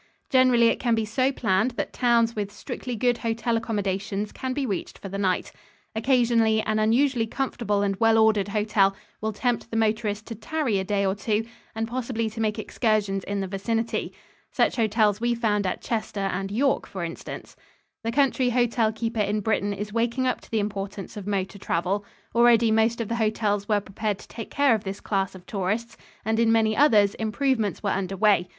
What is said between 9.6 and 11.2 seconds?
the motorist to tarry a day or